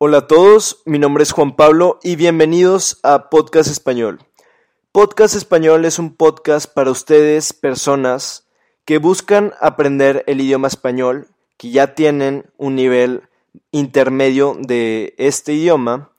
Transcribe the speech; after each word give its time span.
Hola 0.00 0.18
a 0.18 0.26
todos, 0.28 0.80
mi 0.84 1.00
nombre 1.00 1.24
es 1.24 1.32
Juan 1.32 1.56
Pablo 1.56 1.98
y 2.04 2.14
bienvenidos 2.14 3.00
a 3.02 3.30
Podcast 3.30 3.68
Español. 3.68 4.20
Podcast 4.92 5.34
Español 5.34 5.84
es 5.84 5.98
un 5.98 6.14
podcast 6.14 6.72
para 6.72 6.92
ustedes, 6.92 7.52
personas 7.52 8.46
que 8.84 8.98
buscan 8.98 9.54
aprender 9.60 10.22
el 10.28 10.40
idioma 10.40 10.68
español, 10.68 11.26
que 11.56 11.70
ya 11.70 11.96
tienen 11.96 12.48
un 12.58 12.76
nivel 12.76 13.28
intermedio 13.72 14.56
de 14.60 15.16
este 15.18 15.54
idioma 15.54 16.12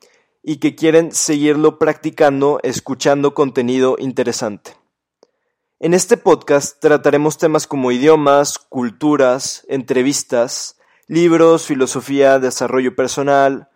y 0.44 0.58
que 0.58 0.76
quieren 0.76 1.14
seguirlo 1.14 1.80
practicando 1.80 2.60
escuchando 2.64 3.34
contenido 3.34 3.96
interesante. 3.98 4.76
En 5.80 5.94
este 5.94 6.18
podcast 6.18 6.82
trataremos 6.82 7.38
temas 7.38 7.66
como 7.66 7.94
idiomas, 7.94 8.60
culturas, 8.60 9.66
entrevistas, 9.70 10.76
libros, 11.08 11.66
filosofía, 11.66 12.40
desarrollo 12.40 12.94
personal, 12.94 13.69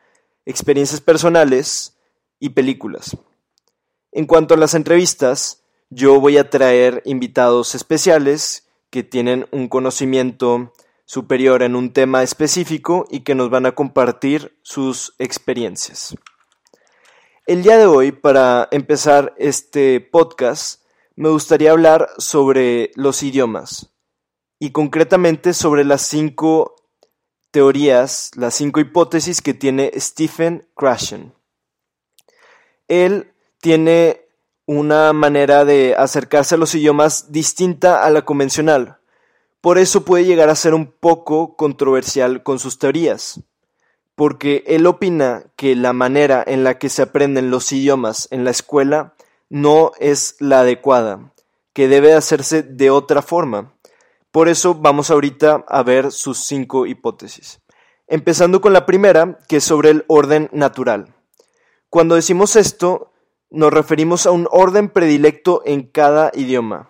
experiencias 0.45 1.01
personales 1.01 1.97
y 2.39 2.49
películas. 2.49 3.17
En 4.11 4.25
cuanto 4.25 4.53
a 4.53 4.57
las 4.57 4.73
entrevistas, 4.73 5.63
yo 5.89 6.19
voy 6.19 6.37
a 6.37 6.49
traer 6.49 7.01
invitados 7.05 7.75
especiales 7.75 8.67
que 8.89 9.03
tienen 9.03 9.47
un 9.51 9.69
conocimiento 9.69 10.73
superior 11.05 11.63
en 11.63 11.75
un 11.75 11.93
tema 11.93 12.23
específico 12.23 13.07
y 13.09 13.21
que 13.21 13.35
nos 13.35 13.49
van 13.49 13.65
a 13.65 13.73
compartir 13.73 14.57
sus 14.61 15.15
experiencias. 15.19 16.15
El 17.45 17.61
día 17.61 17.77
de 17.77 17.85
hoy, 17.85 18.11
para 18.11 18.67
empezar 18.71 19.33
este 19.37 19.99
podcast, 19.99 20.83
me 21.15 21.29
gustaría 21.29 21.71
hablar 21.71 22.09
sobre 22.17 22.91
los 22.95 23.21
idiomas 23.21 23.93
y 24.59 24.71
concretamente 24.71 25.53
sobre 25.53 25.83
las 25.83 26.03
cinco 26.03 26.75
teorías, 27.53 28.31
las 28.35 28.55
cinco 28.55 28.79
hipótesis 28.79 29.39
que 29.39 29.53
tiene 29.53 29.91
Stephen 29.95 30.67
Krashen. 30.75 31.35
Él 32.87 33.31
tiene 33.61 34.21
una 34.65 35.13
manera 35.13 35.63
de 35.63 35.93
acercarse 35.95 36.55
a 36.55 36.57
los 36.57 36.73
idiomas 36.73 37.31
distinta 37.31 38.03
a 38.03 38.09
la 38.09 38.23
convencional. 38.25 38.97
Por 39.61 39.77
eso 39.77 40.03
puede 40.03 40.25
llegar 40.25 40.49
a 40.49 40.55
ser 40.55 40.73
un 40.73 40.87
poco 40.87 41.55
controversial 41.55 42.41
con 42.41 42.57
sus 42.57 42.79
teorías, 42.79 43.41
porque 44.15 44.63
él 44.65 44.87
opina 44.87 45.45
que 45.55 45.75
la 45.75 45.93
manera 45.93 46.43
en 46.45 46.63
la 46.63 46.79
que 46.79 46.89
se 46.89 47.03
aprenden 47.03 47.51
los 47.51 47.71
idiomas 47.71 48.27
en 48.31 48.45
la 48.45 48.49
escuela 48.49 49.13
no 49.49 49.91
es 49.99 50.37
la 50.39 50.61
adecuada, 50.61 51.31
que 51.71 51.87
debe 51.87 52.13
hacerse 52.13 52.63
de 52.63 52.89
otra 52.89 53.21
forma. 53.21 53.75
Por 54.33 54.49
eso 54.49 54.73
vamos 54.73 55.11
ahorita 55.11 55.63
a 55.67 55.83
ver 55.83 56.11
sus 56.11 56.39
cinco 56.39 56.87
hipótesis. 56.87 57.61
Empezando 58.07 58.61
con 58.61 58.73
la 58.73 58.87
primera, 58.87 59.37
que 59.47 59.57
es 59.57 59.63
sobre 59.63 59.91
el 59.91 60.05
orden 60.07 60.49
natural. 60.51 61.13
Cuando 61.91 62.15
decimos 62.15 62.55
esto, 62.55 63.13
nos 63.51 63.71
referimos 63.71 64.25
a 64.25 64.31
un 64.31 64.47
orden 64.49 64.89
predilecto 64.89 65.61
en 65.65 65.83
cada 65.83 66.31
idioma. 66.33 66.89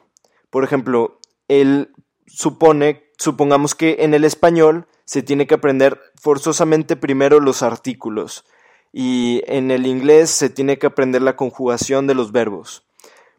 Por 0.49 0.63
ejemplo, 0.63 1.19
él 1.49 1.91
supone, 2.27 3.11
supongamos 3.17 3.75
que 3.75 3.97
en 3.99 4.13
el 4.13 4.23
español 4.23 4.87
se 5.03 5.21
tiene 5.21 5.45
que 5.45 5.55
aprender 5.55 5.99
forzosamente 6.15 6.95
primero 6.95 7.41
los 7.41 7.61
artículos 7.61 8.45
y 8.93 9.41
en 9.47 9.69
el 9.69 9.85
inglés 9.85 10.29
se 10.29 10.49
tiene 10.49 10.79
que 10.79 10.87
aprender 10.87 11.21
la 11.21 11.35
conjugación 11.35 12.07
de 12.07 12.15
los 12.15 12.31
verbos. 12.31 12.87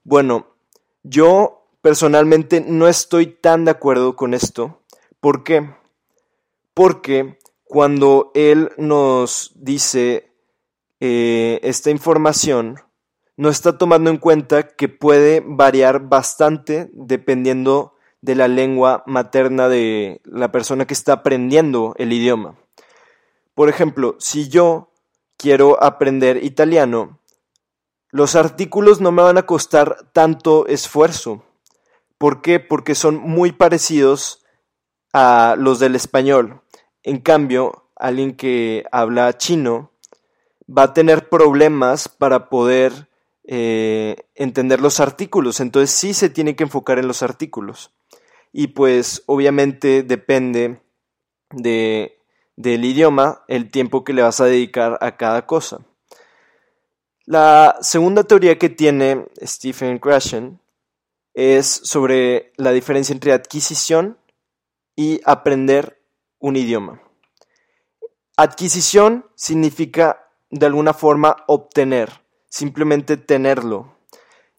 Bueno, 0.02 0.48
yo 1.04 1.63
Personalmente 1.84 2.62
no 2.62 2.88
estoy 2.88 3.26
tan 3.26 3.66
de 3.66 3.72
acuerdo 3.72 4.16
con 4.16 4.32
esto. 4.32 4.80
¿Por 5.20 5.44
qué? 5.44 5.68
Porque 6.72 7.38
cuando 7.62 8.30
él 8.32 8.70
nos 8.78 9.52
dice 9.54 10.32
eh, 11.00 11.60
esta 11.62 11.90
información, 11.90 12.76
no 13.36 13.50
está 13.50 13.76
tomando 13.76 14.08
en 14.08 14.16
cuenta 14.16 14.66
que 14.66 14.88
puede 14.88 15.42
variar 15.44 16.08
bastante 16.08 16.88
dependiendo 16.94 17.96
de 18.22 18.34
la 18.34 18.48
lengua 18.48 19.04
materna 19.06 19.68
de 19.68 20.22
la 20.24 20.50
persona 20.50 20.86
que 20.86 20.94
está 20.94 21.12
aprendiendo 21.12 21.94
el 21.98 22.14
idioma. 22.14 22.56
Por 23.54 23.68
ejemplo, 23.68 24.16
si 24.18 24.48
yo 24.48 24.90
quiero 25.36 25.84
aprender 25.84 26.42
italiano, 26.44 27.20
los 28.08 28.36
artículos 28.36 29.02
no 29.02 29.12
me 29.12 29.22
van 29.22 29.36
a 29.36 29.44
costar 29.44 30.08
tanto 30.14 30.66
esfuerzo. 30.66 31.44
¿Por 32.24 32.40
qué? 32.40 32.58
Porque 32.58 32.94
son 32.94 33.16
muy 33.16 33.52
parecidos 33.52 34.42
a 35.12 35.56
los 35.58 35.78
del 35.78 35.94
español. 35.94 36.62
En 37.02 37.18
cambio, 37.20 37.90
alguien 37.96 38.34
que 38.34 38.86
habla 38.90 39.36
chino 39.36 39.92
va 40.66 40.84
a 40.84 40.94
tener 40.94 41.28
problemas 41.28 42.08
para 42.08 42.48
poder 42.48 43.10
eh, 43.46 44.16
entender 44.36 44.80
los 44.80 45.00
artículos. 45.00 45.60
Entonces 45.60 45.90
sí 45.90 46.14
se 46.14 46.30
tiene 46.30 46.56
que 46.56 46.64
enfocar 46.64 46.98
en 46.98 47.08
los 47.08 47.22
artículos. 47.22 47.92
Y 48.54 48.68
pues 48.68 49.22
obviamente 49.26 50.02
depende 50.02 50.80
de, 51.50 52.22
del 52.56 52.86
idioma 52.86 53.44
el 53.48 53.70
tiempo 53.70 54.02
que 54.02 54.14
le 54.14 54.22
vas 54.22 54.40
a 54.40 54.46
dedicar 54.46 54.96
a 55.02 55.18
cada 55.18 55.44
cosa. 55.44 55.80
La 57.26 57.76
segunda 57.82 58.24
teoría 58.24 58.58
que 58.58 58.70
tiene 58.70 59.26
Stephen 59.44 59.98
Krashen 59.98 60.63
es 61.34 61.66
sobre 61.66 62.52
la 62.56 62.70
diferencia 62.70 63.12
entre 63.12 63.32
adquisición 63.32 64.18
y 64.96 65.20
aprender 65.24 66.00
un 66.38 66.56
idioma. 66.56 67.02
Adquisición 68.36 69.26
significa 69.34 70.28
de 70.50 70.66
alguna 70.66 70.94
forma 70.94 71.36
obtener, 71.46 72.22
simplemente 72.48 73.16
tenerlo. 73.16 73.96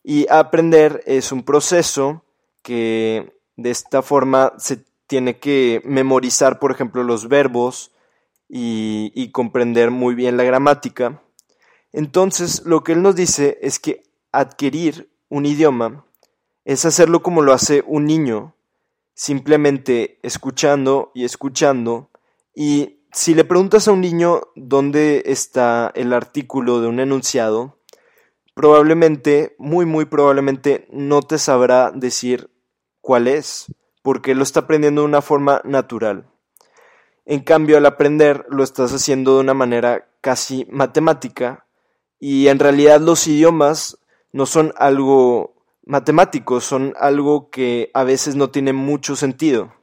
Y 0.04 0.28
aprender 0.30 1.02
es 1.06 1.32
un 1.32 1.44
proceso 1.44 2.24
que 2.62 3.34
de 3.56 3.72
esta 3.72 4.02
forma 4.02 4.54
se 4.58 4.84
tiene 5.08 5.40
que 5.40 5.82
memorizar, 5.86 6.60
por 6.60 6.72
ejemplo, 6.72 7.04
los 7.04 7.28
verbos 7.28 7.92
y, 8.50 9.12
y 9.16 9.32
comprender 9.32 9.92
muy 9.92 10.16
bien 10.16 10.38
la 10.38 10.44
gramática. 10.44 11.22
Entonces, 11.94 12.64
lo 12.66 12.84
que 12.84 12.92
él 12.92 13.02
nos 13.02 13.16
dice 13.16 13.58
es 13.62 13.80
que 13.80 14.04
adquirir 14.32 15.10
un 15.30 15.46
idioma 15.46 16.05
es 16.66 16.84
hacerlo 16.84 17.22
como 17.22 17.42
lo 17.42 17.54
hace 17.54 17.84
un 17.88 18.06
niño, 18.06 18.56
simplemente 19.14 20.20
escuchando 20.24 21.12
y 21.14 21.24
escuchando. 21.24 22.10
Y 22.56 23.04
si 23.12 23.36
le 23.36 23.46
preguntas 23.46 23.88
a 23.88 23.92
un 23.92 24.02
niño 24.02 24.42
dónde 24.56 25.24
está 25.28 25.92
el 25.96 26.12
artículo 26.12 26.82
de 26.82 26.88
un 26.88 27.00
enunciado, 27.00 27.80
probablemente, 28.56 29.56
muy 29.60 29.86
muy 29.86 30.06
probablemente, 30.06 30.88
no 30.92 31.22
te 31.22 31.38
sabrá 31.38 31.92
decir 31.92 32.50
cuál 33.00 33.28
es, 33.28 33.68
porque 34.02 34.34
lo 34.34 34.44
está 34.44 34.62
aprendiendo 34.62 35.02
de 35.02 35.08
una 35.08 35.22
forma 35.22 35.62
natural. 35.64 36.28
En 37.26 37.42
cambio, 37.42 37.78
al 37.78 37.86
aprender 37.86 38.46
lo 38.50 38.64
estás 38.64 38.92
haciendo 38.92 39.36
de 39.36 39.42
una 39.42 39.54
manera 39.54 40.10
casi 40.22 40.68
matemática 40.72 41.68
y 42.20 42.48
en 42.48 42.60
realidad 42.60 43.02
los 43.02 43.28
idiomas 43.28 44.00
no 44.32 44.46
son 44.46 44.74
algo 44.78 45.55
matemáticos 45.86 46.64
son 46.64 46.94
algo 47.00 47.50
que 47.50 47.92
a 47.94 48.04
veces 48.04 48.36
no 48.36 48.50
tiene 48.50 48.74
mucho 48.74 49.16
sentido. 49.16 49.74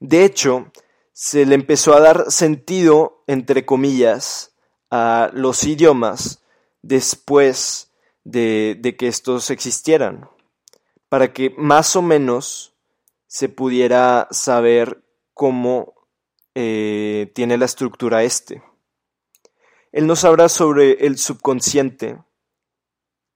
De 0.00 0.24
hecho, 0.24 0.72
se 1.12 1.44
le 1.46 1.54
empezó 1.54 1.94
a 1.94 2.00
dar 2.00 2.30
sentido, 2.30 3.22
entre 3.26 3.64
comillas, 3.66 4.54
a 4.90 5.30
los 5.32 5.64
idiomas 5.64 6.42
después 6.82 7.92
de, 8.24 8.96
que 8.98 9.08
estos 9.08 9.50
existieran, 9.50 10.28
para 11.08 11.32
que 11.32 11.54
más 11.56 11.96
o 11.96 12.02
menos 12.02 12.74
se 13.26 13.48
pudiera 13.48 14.28
saber 14.30 15.02
cómo 15.34 15.94
eh, 16.54 17.30
tiene 17.34 17.56
la 17.56 17.64
estructura 17.64 18.22
este. 18.22 18.62
Él 19.92 20.06
nos 20.06 20.24
habla 20.24 20.48
sobre 20.48 21.06
el 21.06 21.18
subconsciente, 21.18 22.18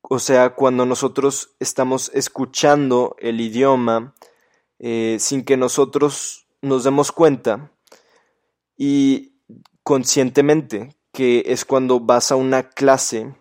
o 0.08 0.18
sea, 0.20 0.54
cuando 0.54 0.86
nosotros 0.86 1.56
estamos 1.58 2.12
escuchando 2.14 3.16
el 3.18 3.40
idioma 3.40 4.14
eh, 4.78 5.16
sin 5.18 5.44
que 5.44 5.56
nosotros 5.56 6.46
nos 6.62 6.84
demos 6.84 7.10
cuenta 7.10 7.72
y 8.76 9.34
conscientemente, 9.82 10.94
que 11.12 11.44
es 11.46 11.64
cuando 11.64 11.98
vas 11.98 12.30
a 12.30 12.36
una 12.36 12.70
clase 12.70 13.34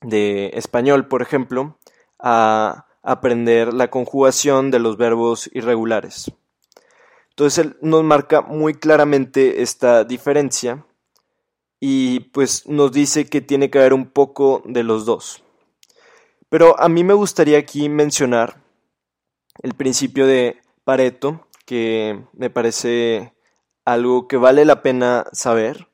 de 0.00 0.50
español, 0.54 1.08
por 1.08 1.20
ejemplo, 1.20 1.78
a 2.18 2.86
aprender 3.02 3.74
la 3.74 3.90
conjugación 3.90 4.70
de 4.70 4.78
los 4.78 4.96
verbos 4.96 5.50
irregulares. 5.52 6.32
Entonces 7.30 7.66
él 7.66 7.76
nos 7.82 8.02
marca 8.02 8.40
muy 8.40 8.74
claramente 8.74 9.62
esta 9.62 10.04
diferencia 10.04 10.86
y 11.80 12.20
pues 12.20 12.66
nos 12.66 12.92
dice 12.92 13.26
que 13.26 13.40
tiene 13.40 13.68
que 13.70 13.78
haber 13.78 13.92
un 13.92 14.06
poco 14.06 14.62
de 14.64 14.84
los 14.84 15.04
dos. 15.04 15.42
Pero 16.52 16.78
a 16.78 16.90
mí 16.90 17.02
me 17.02 17.14
gustaría 17.14 17.56
aquí 17.56 17.88
mencionar 17.88 18.62
el 19.62 19.72
principio 19.72 20.26
de 20.26 20.60
Pareto, 20.84 21.48
que 21.64 22.26
me 22.34 22.50
parece 22.50 23.32
algo 23.86 24.28
que 24.28 24.36
vale 24.36 24.66
la 24.66 24.82
pena 24.82 25.24
saber. 25.32 25.88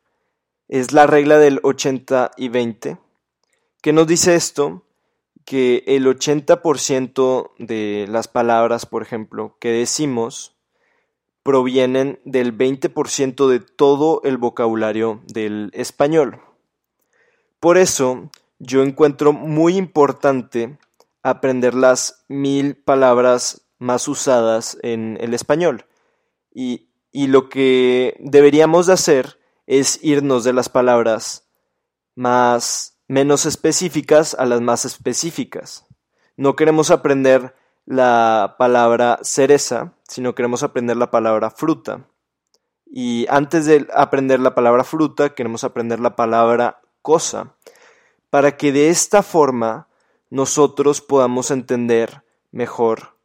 es 0.67 0.91
la 0.91 1.07
regla 1.07 1.39
del 1.39 1.61
80 1.63 2.33
y 2.37 2.49
20. 2.49 2.99
¿Qué 3.81 3.93
nos 3.93 4.09
dice 4.09 4.35
esto? 4.35 4.83
Que 5.45 5.85
el 5.87 6.09
80% 6.09 7.53
de 7.59 8.07
las 8.09 8.27
palabras, 8.27 8.85
por 8.85 9.03
ejemplo, 9.03 9.57
que 9.61 9.71
decimos 9.71 10.57
provienen 11.45 12.19
del 12.25 12.53
20% 12.59 13.47
de 13.47 13.61
todo 13.61 14.23
el 14.25 14.39
vocabulario 14.39 15.23
del 15.29 15.71
español. 15.73 16.41
Por 17.61 17.79
eso, 17.79 18.29
yo 18.59 18.83
encuentro 18.83 19.33
muy 19.33 19.77
importante 19.77 20.79
aprender 21.23 21.75
las 21.75 22.25
mil 22.29 22.77
palabras 22.77 23.69
más 23.79 24.09
usadas 24.09 24.79
en 24.83 25.19
el 25.21 25.35
español. 25.35 25.87
Y, 26.53 26.87
lo 27.13 27.49
que 27.49 28.17
deberíamos 28.21 28.87
de 28.87 28.93
hacer 28.93 29.41
es 29.67 29.99
irnos 30.05 30.45
de 30.45 30.53
las 30.53 30.69
palabras 30.69 31.49
más 32.15 33.01
menos 33.09 33.45
específicas 33.45 34.35
a 34.35 34.47
las 34.47 34.61
más 34.61 34.85
específicas. 34.85 35.87
No 36.37 36.55
queremos 36.55 36.93
aprender 36.93 37.55
la 37.87 38.55
palabra 38.57 39.19
cereza, 39.23 39.95
sino 40.07 40.35
queremos 40.35 40.63
aprender 40.63 40.97
la 40.97 41.11
palabra 41.11 41.51
fruta. 41.51 42.07
Y 42.87 43.27
antes 43.31 43.67
de 43.67 43.89
aprender 43.95 44.39
la 44.39 44.55
palabra 44.55 44.85
fruta, 44.85 45.35
queremos 45.35 45.65
aprender 45.65 45.99
la 45.99 46.15
palabra 46.15 46.81
cosa, 47.03 47.57
para 48.31 48.57
que 48.57 48.73
de 48.73 48.91
esta 48.91 49.23
forma 49.23 49.89
nosotros 50.31 51.01
podamos 51.01 51.51
entender 51.51 52.23
mejor 52.51 53.17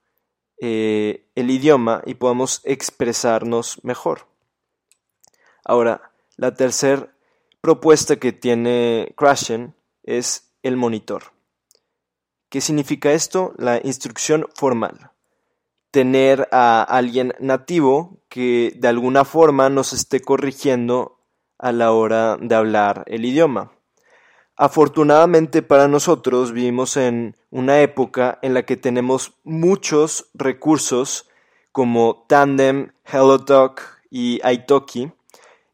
eh, 0.60 1.28
el 1.36 1.52
idioma 1.52 2.02
y 2.06 2.16
podamos 2.16 2.62
expresarnos 2.64 3.84
mejor. 3.84 4.28
Ahora, 5.66 6.12
la 6.38 6.54
tercera 6.54 7.14
propuesta 7.62 8.18
que 8.18 8.32
tiene 8.32 9.14
Crashen 9.18 9.76
es 10.04 10.54
el 10.64 10.78
monitor. 10.78 11.34
¿Qué 12.50 12.62
significa 12.62 13.12
esto? 13.14 13.54
La 13.58 13.80
instrucción 13.84 14.48
formal. 14.54 15.12
Tener 15.92 16.48
a 16.52 16.84
alguien 16.84 17.34
nativo 17.40 18.20
que 18.30 18.74
de 18.76 18.88
alguna 18.88 19.26
forma 19.26 19.70
nos 19.70 19.94
esté 19.94 20.22
corrigiendo 20.22 21.20
a 21.58 21.72
la 21.72 21.92
hora 21.92 22.38
de 22.40 22.56
hablar 22.56 23.04
el 23.08 23.26
idioma. 23.26 23.72
Afortunadamente 24.56 25.62
para 25.62 25.88
nosotros 25.88 26.52
vivimos 26.52 26.96
en 26.98 27.36
una 27.50 27.82
época 27.82 28.40
en 28.42 28.54
la 28.54 28.64
que 28.64 28.78
tenemos 28.78 29.34
muchos 29.44 30.30
recursos 30.34 31.28
como 31.72 32.26
Tandem, 32.28 32.92
HelloTalk 33.06 33.82
y 34.12 34.40
Italki 34.48 35.12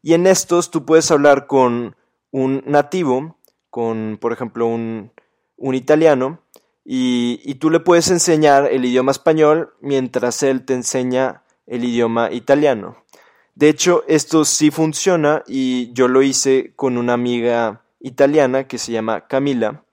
y 0.02 0.14
en 0.14 0.26
estos 0.26 0.70
tú 0.70 0.84
puedes 0.84 1.10
hablar 1.10 1.46
con 1.46 1.96
un 2.30 2.62
nativo, 2.66 3.36
con 3.68 4.18
por 4.20 4.32
ejemplo 4.32 4.66
un, 4.66 5.12
italiano, 5.58 6.40
y, 6.84 7.40
y, 7.44 7.56
tú 7.56 7.68
le 7.70 7.80
puedes 7.80 8.10
enseñar 8.10 8.66
el 8.72 8.84
idioma 8.84 9.12
español 9.12 9.74
mientras 9.80 10.42
él 10.42 10.64
te 10.64 10.72
enseña 10.72 11.44
el 11.66 11.84
idioma 11.84 12.32
italiano. 12.32 12.96
De 13.54 13.68
hecho, 13.68 14.02
esto 14.08 14.46
sí 14.46 14.70
funciona 14.70 15.44
y 15.46 15.92
yo 15.92 16.08
lo 16.08 16.22
hice 16.22 16.72
con 16.76 16.96
una 16.96 17.12
amiga 17.12 17.82
italiana 18.00 18.66
que 18.66 18.78
se 18.78 18.92
llama 18.92 19.26
Camila 19.26 19.84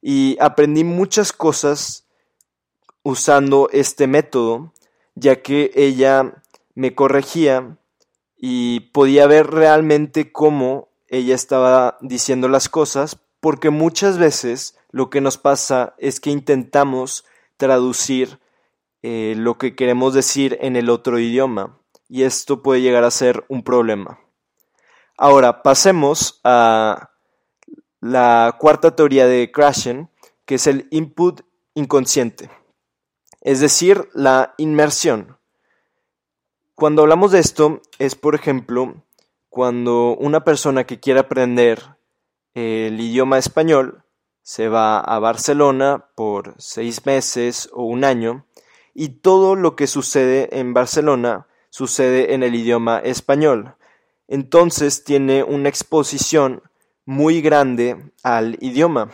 y 0.00 0.36
aprendí 0.40 0.84
muchas 0.84 1.32
cosas 1.32 2.06
usando 3.02 3.68
este 3.72 4.06
método, 4.06 4.72
ya 5.14 5.42
que 5.42 5.72
ella 5.74 6.42
me 6.74 6.94
corregía 6.94 7.78
y 8.36 8.80
podía 8.92 9.26
ver 9.26 9.48
realmente 9.48 10.30
cómo 10.30 10.88
ella 11.08 11.34
estaba 11.34 11.98
diciendo 12.00 12.48
las 12.48 12.68
cosas, 12.68 13.18
porque 13.40 13.70
muchas 13.70 14.18
veces 14.18 14.76
lo 14.90 15.10
que 15.10 15.20
nos 15.20 15.38
pasa 15.38 15.94
es 15.98 16.20
que 16.20 16.30
intentamos 16.30 17.24
traducir 17.56 18.38
eh, 19.02 19.34
lo 19.36 19.58
que 19.58 19.74
queremos 19.74 20.14
decir 20.14 20.58
en 20.60 20.76
el 20.76 20.90
otro 20.90 21.18
idioma, 21.18 21.78
y 22.08 22.22
esto 22.22 22.62
puede 22.62 22.80
llegar 22.80 23.04
a 23.04 23.10
ser 23.10 23.44
un 23.48 23.62
problema. 23.62 24.20
Ahora, 25.16 25.62
pasemos 25.62 26.40
a 26.44 27.10
la 28.00 28.56
cuarta 28.58 28.94
teoría 28.94 29.26
de 29.26 29.50
Krashen, 29.50 30.10
que 30.44 30.56
es 30.56 30.66
el 30.66 30.86
input 30.90 31.42
inconsciente, 31.74 32.50
es 33.40 33.60
decir, 33.60 34.08
la 34.14 34.54
inmersión. 34.58 35.38
Cuando 36.74 37.02
hablamos 37.02 37.32
de 37.32 37.40
esto 37.40 37.82
es, 37.98 38.14
por 38.14 38.34
ejemplo, 38.34 39.02
cuando 39.48 40.16
una 40.16 40.44
persona 40.44 40.84
que 40.84 41.00
quiere 41.00 41.20
aprender 41.20 41.96
el 42.54 43.00
idioma 43.00 43.38
español 43.38 44.04
se 44.42 44.68
va 44.68 44.98
a 45.00 45.18
Barcelona 45.18 46.06
por 46.14 46.54
seis 46.58 47.04
meses 47.04 47.68
o 47.72 47.84
un 47.84 48.04
año 48.04 48.46
y 48.94 49.20
todo 49.20 49.56
lo 49.56 49.76
que 49.76 49.86
sucede 49.86 50.58
en 50.58 50.74
Barcelona 50.74 51.46
sucede 51.70 52.34
en 52.34 52.42
el 52.42 52.54
idioma 52.54 52.98
español. 52.98 53.76
Entonces 54.26 55.04
tiene 55.04 55.42
una 55.42 55.68
exposición 55.68 56.62
muy 57.08 57.40
grande 57.40 58.12
al 58.22 58.58
idioma. 58.60 59.10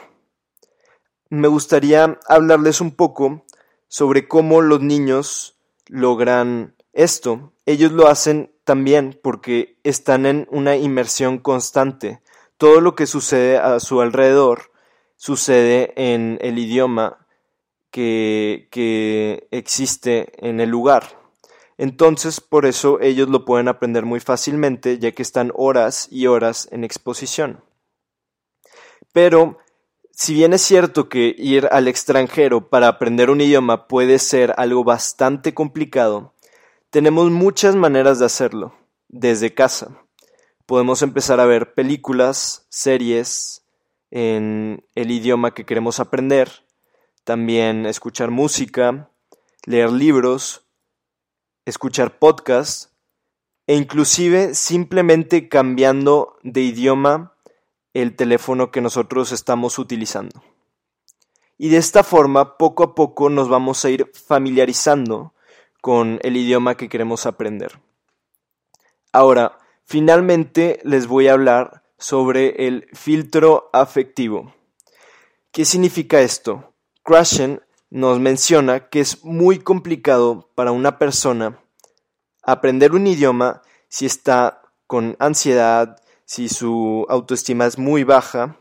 Me 1.30 1.46
gustaría 1.46 2.18
hablarles 2.26 2.80
un 2.80 2.90
poco 2.90 3.44
sobre 3.86 4.26
cómo 4.26 4.62
los 4.62 4.80
niños 4.80 5.56
logran 5.86 6.74
esto 6.92 7.54
ellos 7.66 7.92
lo 7.92 8.08
hacen 8.08 8.52
también 8.64 9.18
porque 9.22 9.78
están 9.84 10.26
en 10.26 10.46
una 10.50 10.76
inmersión 10.76 11.38
constante. 11.38 12.20
Todo 12.58 12.80
lo 12.80 12.94
que 12.94 13.06
sucede 13.06 13.58
a 13.58 13.80
su 13.80 14.00
alrededor 14.00 14.70
sucede 15.16 15.92
en 15.96 16.38
el 16.42 16.58
idioma 16.58 17.26
que, 17.90 18.68
que 18.70 19.48
existe 19.50 20.46
en 20.46 20.60
el 20.60 20.68
lugar. 20.68 21.04
Entonces, 21.78 22.40
por 22.40 22.66
eso 22.66 23.00
ellos 23.00 23.28
lo 23.28 23.44
pueden 23.44 23.68
aprender 23.68 24.04
muy 24.04 24.20
fácilmente, 24.20 24.98
ya 24.98 25.12
que 25.12 25.22
están 25.22 25.50
horas 25.54 26.08
y 26.10 26.26
horas 26.26 26.68
en 26.70 26.84
exposición. 26.84 27.62
Pero, 29.14 29.58
si 30.10 30.34
bien 30.34 30.54
es 30.54 30.62
cierto 30.62 31.08
que 31.08 31.36
ir 31.38 31.68
al 31.70 31.86
extranjero 31.86 32.68
para 32.68 32.88
aprender 32.88 33.30
un 33.30 33.40
idioma 33.40 33.86
puede 33.86 34.18
ser 34.18 34.52
algo 34.56 34.82
bastante 34.82 35.54
complicado, 35.54 36.34
tenemos 36.90 37.30
muchas 37.30 37.76
maneras 37.76 38.18
de 38.18 38.26
hacerlo, 38.26 38.74
desde 39.06 39.54
casa. 39.54 40.04
Podemos 40.66 41.00
empezar 41.02 41.38
a 41.38 41.46
ver 41.46 41.74
películas, 41.74 42.66
series 42.70 43.64
en 44.10 44.84
el 44.96 45.12
idioma 45.12 45.54
que 45.54 45.64
queremos 45.64 46.00
aprender, 46.00 46.64
también 47.22 47.86
escuchar 47.86 48.32
música, 48.32 49.10
leer 49.64 49.92
libros, 49.92 50.66
escuchar 51.66 52.18
podcasts 52.18 52.90
e 53.68 53.76
inclusive 53.76 54.54
simplemente 54.56 55.48
cambiando 55.48 56.36
de 56.42 56.62
idioma 56.62 57.33
el 57.94 58.16
teléfono 58.16 58.70
que 58.70 58.80
nosotros 58.80 59.32
estamos 59.32 59.78
utilizando. 59.78 60.42
Y 61.56 61.68
de 61.68 61.78
esta 61.78 62.02
forma, 62.02 62.58
poco 62.58 62.82
a 62.82 62.94
poco 62.94 63.30
nos 63.30 63.48
vamos 63.48 63.84
a 63.84 63.90
ir 63.90 64.10
familiarizando 64.12 65.32
con 65.80 66.18
el 66.22 66.36
idioma 66.36 66.76
que 66.76 66.88
queremos 66.88 67.26
aprender. 67.26 67.80
Ahora, 69.12 69.58
finalmente 69.84 70.80
les 70.82 71.06
voy 71.06 71.28
a 71.28 71.34
hablar 71.34 71.84
sobre 71.96 72.66
el 72.66 72.88
filtro 72.92 73.70
afectivo. 73.72 74.52
¿Qué 75.52 75.64
significa 75.64 76.20
esto? 76.20 76.74
Krashen 77.04 77.62
nos 77.90 78.18
menciona 78.18 78.88
que 78.88 78.98
es 78.98 79.24
muy 79.24 79.60
complicado 79.60 80.50
para 80.56 80.72
una 80.72 80.98
persona 80.98 81.60
aprender 82.42 82.92
un 82.92 83.06
idioma 83.06 83.62
si 83.88 84.06
está 84.06 84.62
con 84.88 85.16
ansiedad, 85.20 85.96
si 86.24 86.48
su 86.48 87.06
autoestima 87.08 87.66
es 87.66 87.78
muy 87.78 88.04
baja. 88.04 88.58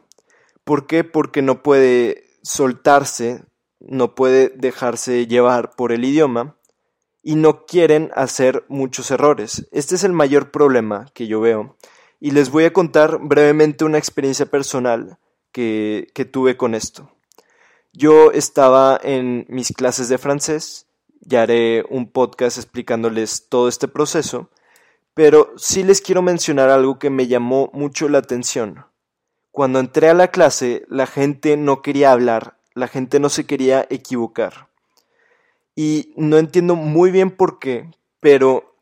¿Por 0.63 0.87
qué? 0.87 1.03
Porque 1.03 1.41
no 1.41 1.63
puede 1.63 2.25
soltarse, 2.41 3.43
no 3.79 4.15
puede 4.15 4.49
dejarse 4.49 5.27
llevar 5.27 5.75
por 5.75 5.91
el 5.91 6.05
idioma 6.05 6.55
y 7.21 7.35
no 7.35 7.65
quieren 7.65 8.11
hacer 8.15 8.65
muchos 8.67 9.09
errores. 9.11 9.67
Este 9.71 9.95
es 9.95 10.03
el 10.03 10.13
mayor 10.13 10.51
problema 10.51 11.09
que 11.13 11.27
yo 11.27 11.39
veo. 11.39 11.77
Y 12.19 12.31
les 12.31 12.51
voy 12.51 12.65
a 12.65 12.73
contar 12.73 13.19
brevemente 13.21 13.85
una 13.85 13.97
experiencia 13.97 14.45
personal 14.45 15.17
que, 15.51 16.07
que 16.13 16.25
tuve 16.25 16.57
con 16.57 16.75
esto. 16.75 17.11
Yo 17.93 18.31
estaba 18.31 18.99
en 19.01 19.45
mis 19.49 19.71
clases 19.71 20.09
de 20.09 20.17
francés, 20.17 20.87
ya 21.21 21.43
haré 21.43 21.85
un 21.89 22.11
podcast 22.11 22.57
explicándoles 22.57 23.47
todo 23.49 23.67
este 23.67 23.87
proceso, 23.87 24.49
pero 25.13 25.53
sí 25.57 25.83
les 25.83 26.01
quiero 26.01 26.21
mencionar 26.21 26.69
algo 26.69 26.99
que 26.99 27.09
me 27.09 27.27
llamó 27.27 27.69
mucho 27.73 28.09
la 28.09 28.19
atención. 28.19 28.85
Cuando 29.51 29.79
entré 29.79 30.09
a 30.09 30.13
la 30.13 30.29
clase, 30.29 30.85
la 30.89 31.05
gente 31.05 31.57
no 31.57 31.81
quería 31.81 32.11
hablar, 32.11 32.57
la 32.73 32.87
gente 32.87 33.19
no 33.19 33.29
se 33.29 33.45
quería 33.45 33.85
equivocar 33.89 34.73
y 35.75 36.13
no 36.15 36.37
entiendo 36.37 36.75
muy 36.75 37.11
bien 37.11 37.31
por 37.31 37.59
qué, 37.59 37.89
pero 38.19 38.75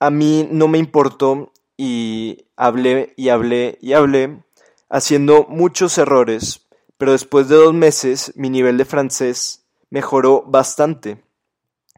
a 0.00 0.10
mí 0.10 0.48
no 0.50 0.68
me 0.68 0.78
importó 0.78 1.52
y 1.76 2.46
hablé 2.56 3.14
y 3.16 3.28
hablé 3.28 3.78
y 3.80 3.92
hablé, 3.92 4.42
haciendo 4.88 5.46
muchos 5.48 5.96
errores, 5.98 6.66
pero 6.98 7.12
después 7.12 7.48
de 7.48 7.56
dos 7.56 7.74
meses 7.74 8.32
mi 8.36 8.50
nivel 8.50 8.76
de 8.76 8.84
francés 8.84 9.64
mejoró 9.90 10.42
bastante. 10.42 11.22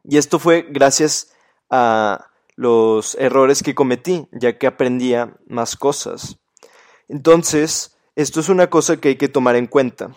Y 0.05 0.19
esto 0.19 0.39
fue 0.39 0.67
gracias 0.69 1.33
a 1.71 2.31
los 2.57 3.15
errores 3.17 3.63
que 3.63 3.75
cometí, 3.75 4.29
ya 4.33 4.59
que 4.59 4.67
aprendía 4.67 5.37
más 5.47 5.77
cosas. 5.77 6.39
Entonces, 7.09 7.97
esto 8.17 8.41
es 8.41 8.49
una 8.49 8.71
cosa 8.71 8.99
que 8.99 9.09
hay 9.09 9.17
que 9.17 9.29
tomar 9.29 9.57
en 9.57 9.67
cuenta, 9.67 10.15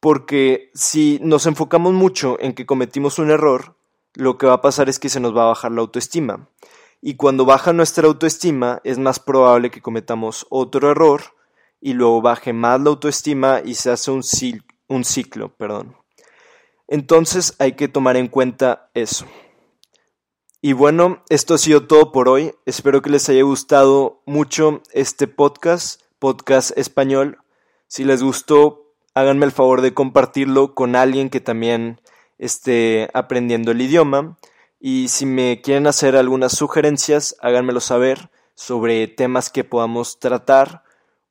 porque 0.00 0.70
si 0.74 1.18
nos 1.22 1.46
enfocamos 1.46 1.92
mucho 1.92 2.36
en 2.40 2.54
que 2.54 2.66
cometimos 2.66 3.18
un 3.18 3.30
error, 3.30 3.76
lo 4.14 4.36
que 4.36 4.46
va 4.46 4.54
a 4.54 4.62
pasar 4.62 4.88
es 4.88 4.98
que 4.98 5.08
se 5.08 5.20
nos 5.20 5.36
va 5.36 5.44
a 5.44 5.48
bajar 5.48 5.72
la 5.72 5.80
autoestima. 5.80 6.48
Y 7.00 7.16
cuando 7.16 7.44
baja 7.44 7.72
nuestra 7.72 8.06
autoestima, 8.06 8.80
es 8.84 8.98
más 8.98 9.18
probable 9.18 9.70
que 9.70 9.80
cometamos 9.80 10.46
otro 10.50 10.90
error 10.90 11.22
y 11.80 11.94
luego 11.94 12.22
baje 12.22 12.52
más 12.52 12.80
la 12.80 12.90
autoestima 12.90 13.60
y 13.64 13.74
se 13.74 13.90
hace 13.90 14.10
un, 14.10 14.22
ciclo. 15.04 15.48
Perdón. 15.56 15.96
Entonces 16.86 17.56
hay 17.58 17.72
que 17.72 17.88
tomar 17.88 18.16
en 18.16 18.28
cuenta 18.28 18.90
eso. 18.94 19.26
Y 20.64 20.74
bueno, 20.74 21.24
esto 21.28 21.54
ha 21.54 21.58
sido 21.58 21.88
todo 21.88 22.12
por 22.12 22.28
hoy. 22.28 22.54
Espero 22.66 23.02
que 23.02 23.10
les 23.10 23.28
haya 23.28 23.42
gustado 23.42 24.22
mucho 24.26 24.80
este 24.92 25.26
podcast, 25.26 26.00
podcast 26.20 26.78
español. 26.78 27.38
Si 27.88 28.04
les 28.04 28.22
gustó, 28.22 28.94
háganme 29.12 29.44
el 29.44 29.50
favor 29.50 29.80
de 29.80 29.92
compartirlo 29.92 30.76
con 30.76 30.94
alguien 30.94 31.30
que 31.30 31.40
también 31.40 32.00
esté 32.38 33.10
aprendiendo 33.12 33.72
el 33.72 33.80
idioma. 33.80 34.38
Y 34.78 35.08
si 35.08 35.26
me 35.26 35.60
quieren 35.62 35.88
hacer 35.88 36.14
algunas 36.14 36.52
sugerencias, 36.52 37.34
háganmelo 37.40 37.80
saber 37.80 38.30
sobre 38.54 39.08
temas 39.08 39.50
que 39.50 39.64
podamos 39.64 40.20
tratar 40.20 40.84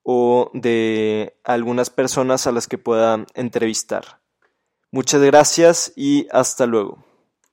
o 0.04 0.52
de 0.54 1.38
algunas 1.46 1.90
personas 1.90 2.48
a 2.48 2.52
las 2.52 2.68
que 2.68 2.78
pueda 2.78 3.26
entrevistar. 3.34 4.20
Muchas 4.92 5.22
gracias 5.22 5.94
y 5.96 6.28
hasta 6.32 6.66
luego. 6.66 7.11